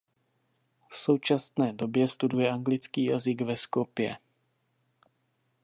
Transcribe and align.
V 0.89 0.97
současné 0.97 1.73
době 1.73 2.07
studuje 2.07 2.51
anglický 2.51 3.05
jazyk 3.05 3.41
ve 3.41 3.55
Skopje. 3.57 4.17